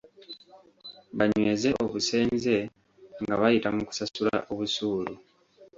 [1.17, 2.55] Banyweze obusenze
[3.21, 5.13] nga bayita mu kusasula obusuulu.